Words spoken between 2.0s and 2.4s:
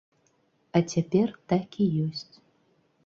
ёсць.